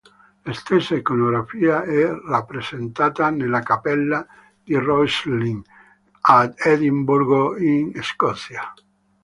La 0.45 0.53
stessa 0.55 0.95
iconografia 0.95 1.83
è 1.83 2.09
rappresentata 2.25 3.29
nella 3.29 3.59
Cappella 3.61 4.25
di 4.63 4.73
Rosslyn 4.73 5.61
ad 6.21 6.55
Edimburgo 6.57 7.55
in 7.55 7.91
Scozia. 8.01 8.63